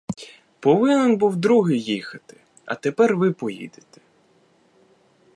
Повинен 0.59 1.17
був 1.17 1.35
другий 1.35 1.81
їхати, 1.81 2.37
а 2.65 2.75
тепер 2.75 3.17
ви 3.17 3.31
поїдете. 3.31 4.01